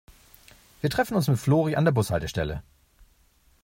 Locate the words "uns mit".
1.15-1.37